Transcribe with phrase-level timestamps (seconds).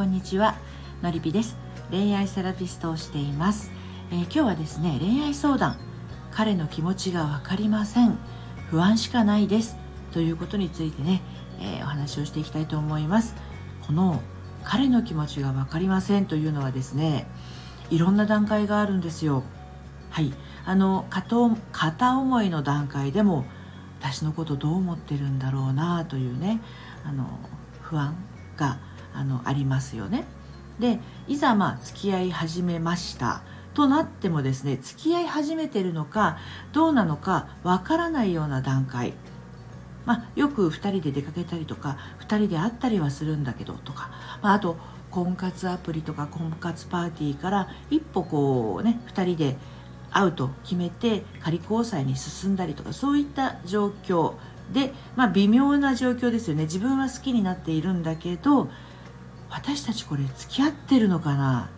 [0.00, 0.56] こんにちは
[1.02, 1.58] のりぴです。
[1.90, 3.70] 恋愛セラピストをしています、
[4.10, 5.76] えー、今日はですね恋愛相談。
[6.30, 8.18] 彼の気持ちが分かりません。
[8.70, 9.76] 不安しかないです。
[10.12, 11.20] ということについてね、
[11.60, 13.34] えー、お話をしていきたいと思います。
[13.86, 14.22] この
[14.64, 16.24] 彼の気持ちが分かりません。
[16.24, 17.26] というのはですね
[17.90, 19.42] いろんな段階があるんですよ。
[20.08, 20.32] はい。
[20.64, 23.44] あの片思いの段階でも
[24.00, 26.62] 私のことどう思ってるんだろうなというね
[27.04, 27.38] あの
[27.82, 28.16] 不安
[28.56, 28.78] が
[29.14, 30.24] あのありますよね。
[30.78, 33.42] でいざまあ付き合い始めました。
[33.74, 36.38] となってもですね付き合い始めてるのか
[36.72, 39.14] どうなのかわからないような段階、
[40.06, 44.10] まあ、よく2人で出かけたりとか2人で会ったりはするんだけどとか、
[44.42, 44.76] まあ、あと
[45.10, 49.56] 婚活アプリとか婚活パーティーから一歩こうね2人で
[50.10, 54.34] 会うと決めて仮交際に進んだりとかそういった状況
[54.72, 56.64] で、まあ、微妙な状況ですよね。
[56.64, 58.68] 自分は好きになっているんだけど
[59.50, 61.70] 私たちこれ付き合ってるのかな？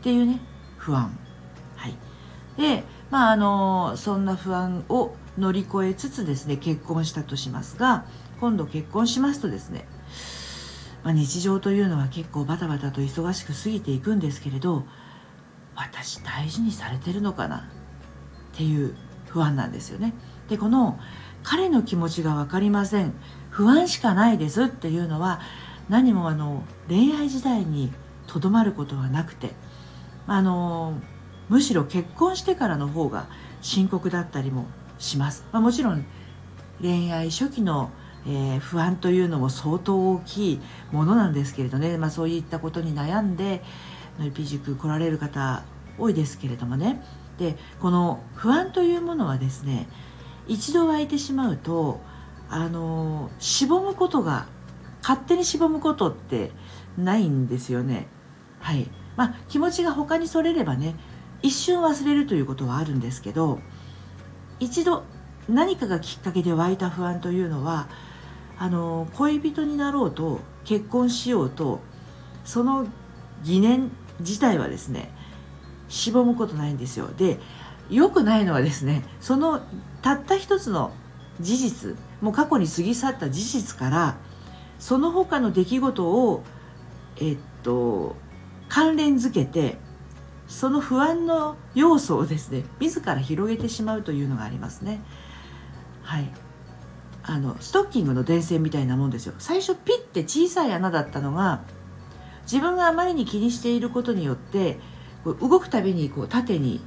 [0.00, 0.40] っていうね
[0.76, 1.16] 不安。
[1.76, 1.96] はい。
[2.56, 8.06] でまああのそんな不安を乗り越えつつですね結婚したとしますが
[8.40, 9.86] 今度結婚しますとですね、
[11.04, 14.84] まあ、日常というのは結構バタバタと忙しく過ぎていくんですけれど
[15.74, 17.58] 私大事にされてるのかな？
[18.54, 18.96] っていう
[19.28, 20.14] 不安なんですよね。
[20.48, 20.98] でこの
[21.42, 23.12] 彼の気持ちが分かりません。
[23.50, 25.40] 不安しかないですっていうのは
[25.88, 27.92] 何もあの恋愛時代に
[28.26, 29.50] とどまることはなくて
[30.26, 30.94] あの
[31.48, 33.28] むしろ結婚してからの方が
[33.62, 34.66] 深刻だったりも
[34.98, 36.04] します、まあ、もちろん
[36.80, 37.90] 恋愛初期の、
[38.26, 40.60] えー、不安というのも相当大きい
[40.92, 43.62] ものなんですけれどね、まあ、そういったことに悩んで
[44.18, 45.64] のり塾来られる方
[45.98, 47.02] 多いですけれどもね。
[47.38, 49.88] でこの不安というものはですね
[50.48, 52.00] 一度湧いてしまうと
[52.48, 54.46] あのしぼむことが
[55.06, 56.50] 勝手にしぼむことって
[56.98, 58.08] ないんですよね。
[58.58, 58.90] はい。
[59.14, 60.96] まあ気持ちが他にそれればね
[61.42, 63.60] 一瞬忘れるということはあるんですけど
[64.58, 65.04] 一度
[65.48, 67.88] 何かがきっかけで湧いた不安というのは
[68.58, 71.78] あの恋人になろうと結婚しようと
[72.44, 72.88] その
[73.44, 75.12] 疑念自体はですね
[75.88, 77.08] しぼむことないんですよ。
[77.16, 77.38] で
[77.90, 79.60] 良くないのはですねその
[80.02, 80.90] たった一つの
[81.40, 84.16] 事実もう過去に過ぎ去った事実から
[84.78, 86.42] その他の出来事を
[87.16, 88.16] えっと
[88.68, 89.78] 関連づけて
[90.48, 95.00] その不安の要素をですね自ら広げてしまうというのがありますね。
[96.02, 96.30] はい。
[97.28, 99.34] あのストッキングの電線みたいなもんですよ。
[99.38, 101.62] 最初ピッて小さい穴だったのが
[102.42, 104.78] 自分があまりに気にしていることによって
[105.24, 106.80] 動くたびにこう縦に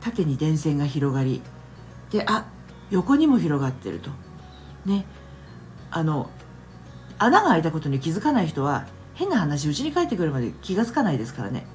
[0.00, 1.42] 縦に電線が広がり
[2.10, 2.46] であ
[2.90, 4.10] 横にも広がってると。
[4.86, 5.04] ね。
[5.90, 6.30] あの
[7.20, 11.66] 穴が開いたことに気づかない人は変な話うちに帰ってくるまで気が付かないですからね。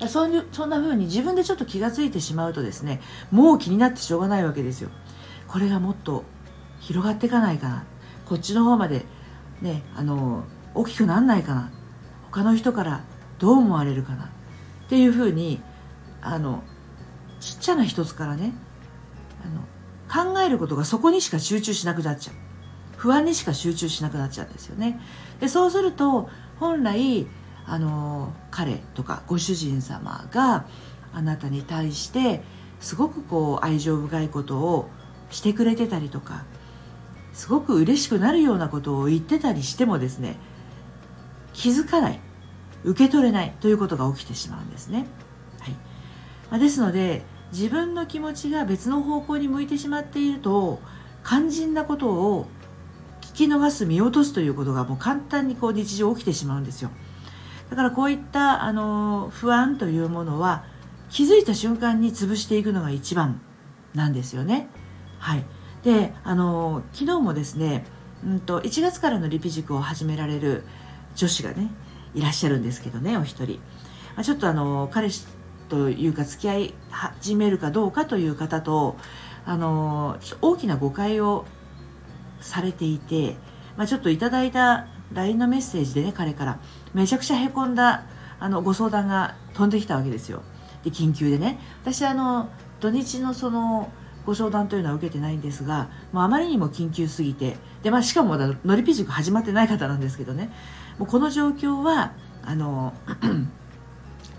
[0.00, 4.90] うん、そういうそんな風に自分でちょっと気が付いてしまうとですねもう気になってしょうがないわけですよ。
[5.48, 6.24] これがもっと
[6.80, 7.84] 広がっていかないかな。
[8.24, 9.04] こっちの方まで
[9.60, 10.44] ねあの
[10.74, 11.70] 大きくなんないかな。
[12.30, 13.04] 他の人から
[13.38, 14.26] どう思われるかな。
[14.26, 14.28] っ
[14.88, 15.60] ていうふうに
[16.22, 16.62] あの
[17.40, 18.52] ちっちゃな一つからね
[19.44, 22.36] あの考えることがそこにしか集中しなくなっちゃう。
[22.96, 25.00] 不安にしか集中しなくなっちゃうんですよね
[25.40, 27.26] でそうすると本来
[27.66, 30.66] あの彼とかご主人様が
[31.12, 32.42] あなたに対して
[32.80, 34.88] すごくこう愛情深いことを
[35.30, 36.44] してくれてたりとか
[37.32, 40.36] すごく嬉しくなるようなことを言ってたりしてもですね
[41.52, 42.20] 気づかない
[42.84, 45.06] 受け取れないということが起きてしまうんですね。
[45.58, 45.72] はい
[46.50, 50.80] まあ、ですので自分の気持ちが別の方向に向いてしまっていると
[51.24, 52.46] 肝心なことを
[53.36, 56.90] き逃す見落とすということがもう簡単にこう日常起きてしまうんですよ。
[57.70, 60.64] だからこういったあの不安というものは
[61.10, 63.40] 気づいた瞬間に潰していくのが一番
[63.94, 64.68] なんですよね。
[65.18, 65.44] はい、
[65.82, 67.84] であの昨日もですね、
[68.24, 70.64] うんと、1月からのリピ塾を始められる
[71.14, 71.70] 女子がね
[72.14, 73.54] いらっしゃるんですけどねお一人、
[74.14, 75.26] まあ、ちょっとあの彼氏
[75.68, 78.96] というか付き合い始めるかどうかという方と
[79.44, 81.44] あの大きな誤解を
[82.46, 83.36] されていて、
[83.76, 86.58] まあ、ちょっといただいた LINE のメッセージでね彼から。
[86.94, 88.04] めちゃくちゃへこんだ
[88.38, 90.42] あのご相談が飛んできたわけですよ。
[90.84, 91.58] で緊急でね。
[91.82, 92.48] 私あの
[92.80, 93.90] 土日のその
[94.24, 100.50] ご相談というのは受けてないんですがもうあまりにも緊急すぎてで、まあ、しかもまだのりぴ塾始まってない方なんですけどね。
[100.98, 102.12] もうこの状況は
[102.44, 102.92] あの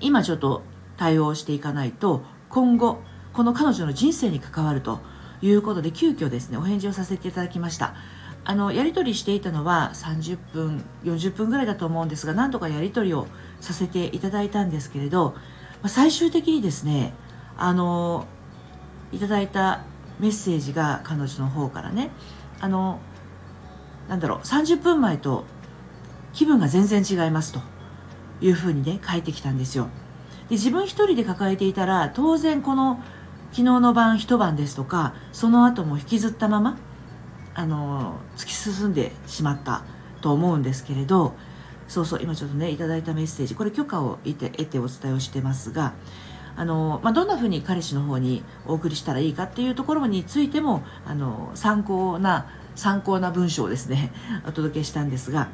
[0.00, 0.62] 今ちょっと
[0.96, 3.00] 対応していかないと今後
[3.32, 5.00] この彼女の人生に関わると
[5.42, 7.94] いうことで急遽ですねお返事をさせていただきました。
[8.42, 13.26] あのやり取りしていたのは30分40分ぐらいだと思うんですが何度かやり取りを
[13.60, 15.34] させていただいたんですけれど、
[15.82, 17.12] ま、最終的にですね
[17.58, 18.26] あの
[19.12, 19.84] いただいた
[20.20, 22.10] メッセージが彼女の方からね
[22.60, 23.00] あの
[24.08, 25.44] なんだろう30分前と
[26.32, 27.60] 気分が全然違いますと
[28.40, 29.88] いうふうにね書いてきたんですよ。
[30.48, 33.02] で自分一人で抱えていたら当然この
[33.52, 36.78] 昨日の晩一晩ですとかその後も引きずったまま
[37.54, 39.82] あの突き進んでしまった
[40.20, 41.34] と思うんですけれど
[41.88, 45.92] そうそう今ちょっとねいただいたメッセージこれ許可を得て得てお伝えをしてますが
[46.56, 52.46] あの、まあ、どんなふうに彼氏の方にお送りしたらいいかっていうところについてもあの参考な
[52.76, 54.12] 参考な文章をですね
[54.46, 55.48] お届けしたんですが、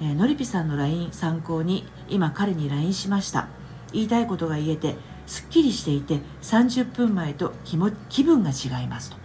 [0.00, 3.48] えー、のりぴさんの LINE 参考に今彼に LINE しました。
[3.92, 9.16] 言いたいことが言えてすっきりしていて30分前と気も気分が違いますと。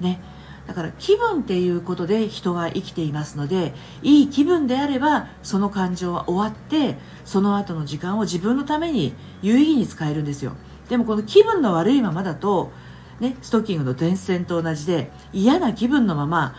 [0.00, 0.20] ね。
[0.66, 6.96] だから気分っていうことで人は生きていますのでいい気分であればその感情は終わって
[7.26, 10.54] その後の時間を自分のために有意義に使えるんですよ。
[10.88, 12.72] でもこの気分の悪いままだと、
[13.20, 16.54] ね、ストッキングの伝線と同じで嫌な気分のまま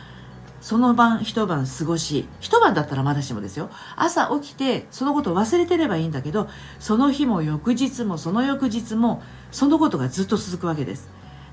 [0.66, 3.70] その晩一晩過ごし一晩だったらまだしもですよ。
[3.96, 9.22] 朝起きてそのことを忘れてればいいんだけどその日も翌日もその翌日も
[9.52, 11.08] そのことがずっと続くわけです。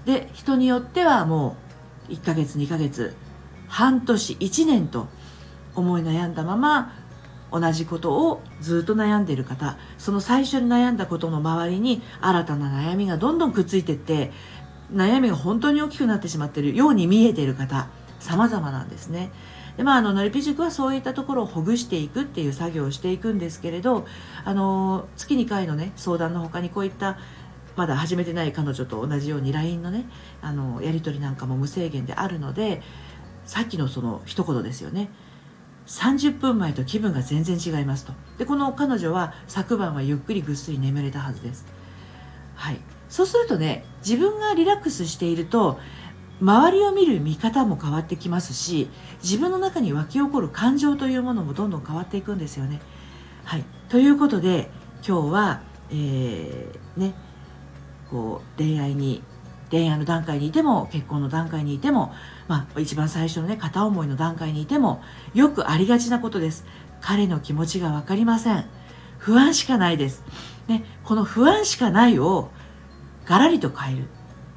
[0.07, 1.59] で人によってはも
[2.09, 3.15] う1ヶ月2ヶ月
[3.69, 5.09] 半年1年と
[5.75, 6.95] 思い悩んだまま
[7.53, 14.33] 同じことをずっと悩んでいる方その最初に悩んだことの周りに新たな悩みがどんどんくっついていって
[14.91, 17.89] 悩みが本当に大きくなってしまっているように見えている方
[18.23, 19.31] 様々なんですね。
[19.77, 24.07] でまあ、あののりぴ塾はそういったところをほぐしていくっていう作業をしていくんですけれど
[24.45, 27.19] あの月2回のね相談の他にこういった
[27.75, 30.05] まだ始めてない彼女と同じように LINE のね
[30.43, 32.83] あのやり取りなんかも無制限であるので
[33.47, 35.11] さっきのその一言ですよね。
[35.87, 38.13] 30分前と気分が全然違いますと。
[38.39, 41.65] でこの彼女は昨晩はゆっくりぐっすり眠れたはずです。
[42.55, 42.79] はい。
[43.09, 45.81] そうするとね自分がリラックスしていると
[46.43, 48.91] 周りを見る見方も変わってきますし
[49.23, 52.81] 自分の中に湧き起こる感情というものもどんどん変わっていくんですよね。
[53.45, 54.69] はい、ということで
[55.07, 57.15] 今日は、えー、ね
[58.11, 59.23] こう恋愛に
[59.71, 62.13] 恋愛の段階にいても結婚の段階にいても、
[62.49, 65.01] まあ、一番最初のね片思いの段階にいても
[65.35, 66.67] よくありがちなことです。
[67.01, 68.65] 彼の気持ちが分かりません。
[69.19, 70.25] 不安しかないです、
[70.67, 72.51] ね、この不安しかないを
[73.25, 74.09] ガラリと変える。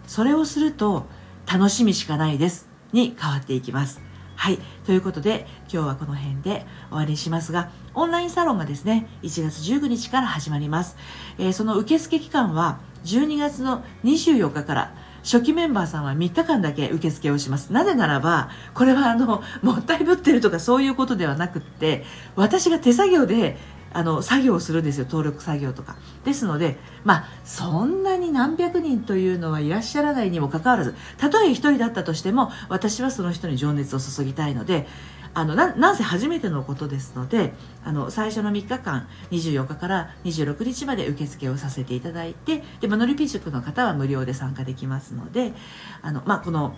[0.07, 1.05] それをすると
[1.51, 4.01] 楽しみしかないですに変わっていきます
[4.35, 4.59] はい。
[4.85, 10.97] ということで、今日はこの辺で終わりにしますが、オンラインサロンがですね、1月19日から始まります。
[11.37, 17.71] えー、その受付期間は、12月の24日から初期メンバーさんは3日間だけ受付をします。
[17.71, 22.03] なぜならば、これはあの、もったいぶってるとかそういうことではなくって、
[22.35, 23.57] 私が手作業で
[23.95, 25.95] あの作業をするんですよ登録作業とか。
[26.25, 34.85] ですのでまあそんなに何百人というのはいらっしゃらないにもかかわらずたとえ1人だったとしても私はその人に情熱を注ぎたいので
[35.33, 37.53] あのなんせ初めてのことですので
[37.85, 45.53] あの最初の3日間24日から26日まで受付をさせていただいてでノリピ塾の方は無料で参加できますので
[46.01, 46.75] あの、まあ、この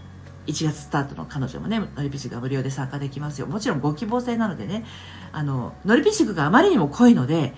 [0.47, 4.85] 1月スタートの彼女もねノリピ塾が無料で参加できますよもちろんご希望制なのでね
[5.31, 7.53] あのノリピ塾があまりにも濃いので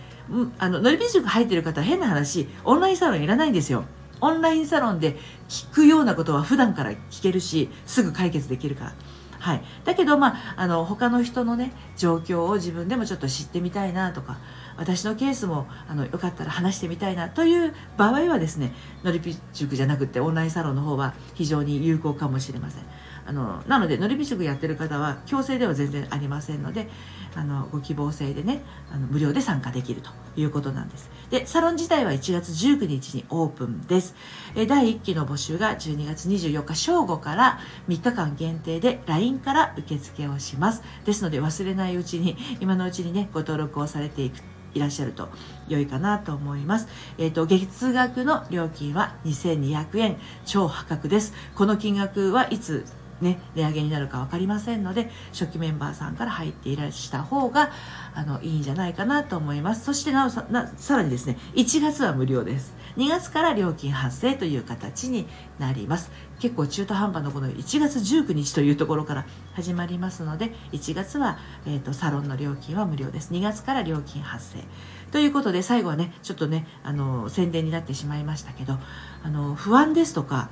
[0.57, 3.85] あのノリピ塾入ってる方は変な話オンラインサロンいらないんですよ
[4.21, 5.17] オンラインサロンで
[5.47, 8.93] 聞くようなことは普段から聞けるしすぐ解決できるから。
[9.39, 14.37] はい、だけど、まあ、あの他の人のね状況を自分でもちょっと知ってみたいなとか
[14.77, 22.83] 私のケースもあのよかったら話してみたいなという場合はですねのりぴ塾じゃなくてオンラインサロンの方は非常に有効かもしれません。
[23.29, 26.89] あのなのでのりぴ塾やってる方は強制では全然ありませんので
[27.35, 34.15] あのご希望制でねあの無料で参加できるということなんですでサロン自体は1月19日にオープンです
[34.55, 44.39] え第1期の募集が12月24日正午から3日間限定で LINE から受付をしますですので忘れないうちに今のうちにねご登録をされていく
[44.73, 45.29] いらっしゃると
[45.67, 46.87] 良いかなと思います。
[47.17, 51.33] えっ、ー、と、月額の料金は2200円、超破格です。
[51.55, 52.85] この金額はいつ
[53.21, 57.71] ね、値上げになるか分かりませんので初期メンバーさんから入っていらした方が
[58.13, 59.85] あのいいんじゃないかなと思います。
[59.85, 62.73] そしてなおさなさらにですね1月は無料です。
[62.97, 66.11] 2月から料金発生という形になります。
[66.39, 73.33] 結構中途半端のこの1月19日というところから始まりますので1月は、えーと、サロンの料金は無料です。
[73.33, 74.63] 2月から料金発生。
[75.11, 78.77] ということで最後はねちょっとねあの宣伝になってしまいましたけど
[79.23, 80.49] あの不安ですとか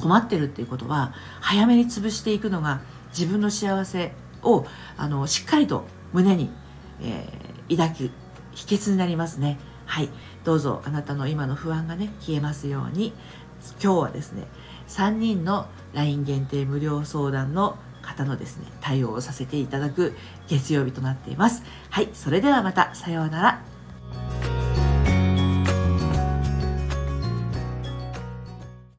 [0.00, 2.80] 困ってるっていうことは早めに潰していくのが
[3.16, 4.64] 自分の幸せを
[4.96, 6.50] あのしっかりと胸に、
[7.02, 8.10] えー、抱く
[8.52, 9.58] 秘訣になりますね。
[9.86, 10.08] はい。
[10.44, 13.12] どうぞあなたの今の不安がね消えますように。
[13.82, 14.44] 今日はですね
[14.88, 20.16] 3人の LINE 限定無料相談の方のですね対応をさせていただく
[20.48, 21.62] 月曜日となっています。
[21.90, 22.08] はい。
[22.14, 23.62] それではまたさようなら。